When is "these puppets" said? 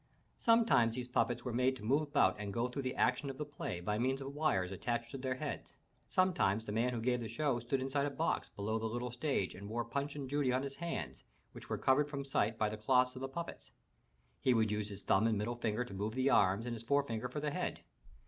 0.95-1.45